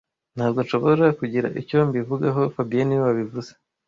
Ntabwo 0.35 0.59
nshobora 0.65 1.05
kugira 1.19 1.47
icyo 1.61 1.77
mbivugaho 1.87 2.41
fabien 2.55 2.85
niwe 2.87 3.03
wabivuze 3.07 3.51